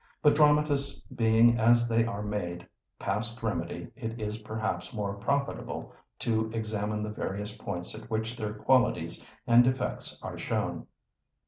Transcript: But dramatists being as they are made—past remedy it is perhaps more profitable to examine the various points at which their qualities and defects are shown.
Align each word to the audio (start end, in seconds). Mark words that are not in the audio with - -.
But 0.23 0.33
dramatists 0.33 0.99
being 1.15 1.59
as 1.59 1.87
they 1.87 2.05
are 2.07 2.23
made—past 2.23 3.43
remedy 3.43 3.91
it 3.95 4.19
is 4.19 4.39
perhaps 4.39 4.95
more 4.95 5.13
profitable 5.13 5.93
to 6.21 6.49
examine 6.55 7.03
the 7.03 7.11
various 7.11 7.55
points 7.55 7.93
at 7.93 8.09
which 8.09 8.35
their 8.35 8.51
qualities 8.55 9.23
and 9.45 9.63
defects 9.63 10.17
are 10.23 10.39
shown. 10.39 10.87